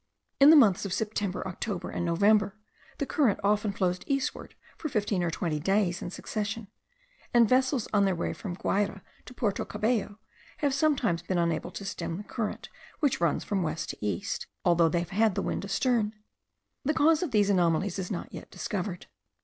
In 0.39 0.49
the 0.49 0.55
months 0.55 0.83
of 0.83 0.93
September, 0.93 1.47
October, 1.47 1.91
and 1.91 2.03
November, 2.03 2.55
the 2.97 3.05
current 3.05 3.39
often 3.43 3.71
flows 3.71 3.99
eastward 4.07 4.55
for 4.75 4.89
fifteen 4.89 5.21
or 5.21 5.29
twenty 5.29 5.59
days 5.59 6.01
in 6.01 6.09
succession; 6.09 6.69
and 7.35 7.47
vessels 7.47 7.87
on 7.93 8.03
their 8.05 8.15
way 8.15 8.33
from 8.33 8.55
Guayra 8.55 9.03
to 9.25 9.33
Porto 9.35 9.63
Cabello 9.63 10.17
have 10.57 10.73
sometimes 10.73 11.21
been 11.21 11.37
unable 11.37 11.69
to 11.69 11.85
stem 11.85 12.17
the 12.17 12.23
current 12.23 12.67
which 12.99 13.21
runs 13.21 13.43
from 13.43 13.61
west 13.61 13.91
to 13.91 13.97
east, 14.03 14.47
although 14.65 14.89
they 14.89 14.97
have 15.01 15.11
had 15.11 15.35
the 15.35 15.43
wind 15.43 15.63
astern. 15.63 16.15
The 16.83 16.95
cause 16.95 17.21
of 17.21 17.29
these 17.29 17.51
anomalies 17.51 17.99
is 17.99 18.09
not 18.09 18.33
yet 18.33 18.49
discovered. 18.49 19.05